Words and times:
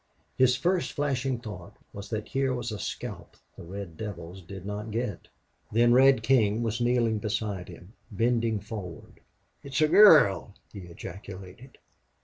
His 0.35 0.55
first 0.55 0.93
flashing 0.93 1.37
thought 1.39 1.75
was 1.93 2.09
that 2.09 2.29
here 2.29 2.55
was 2.55 2.71
a 2.71 2.79
scalp 2.79 3.37
the 3.55 3.61
red 3.63 3.97
devils 3.97 4.41
did 4.41 4.65
not 4.65 4.89
get. 4.89 5.27
Then 5.71 5.93
Red 5.93 6.23
King 6.23 6.63
was 6.63 6.81
kneeling 6.81 7.19
beside 7.19 7.69
him 7.69 7.93
bending 8.09 8.59
forward. 8.59 9.19
"It's 9.61 9.79
a 9.79 9.87
girl!" 9.87 10.55
he 10.73 10.79
ejaculated. 10.79 11.77